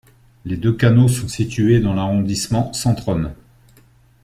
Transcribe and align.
Les 0.45 0.57
deux 0.57 0.73
canaux 0.73 1.07
sont 1.07 1.27
situés 1.27 1.79
dans 1.79 1.93
l'arrondissement 1.93 2.73
Centrum. 2.73 3.35